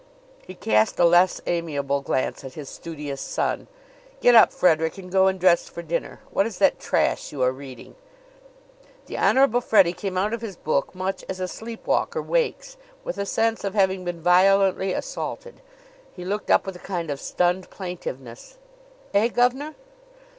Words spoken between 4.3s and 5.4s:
up, Frederick, and go and